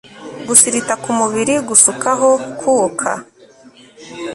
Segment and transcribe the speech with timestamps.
[0.47, 3.11] gusirita ku mubiri gusukaho kwuka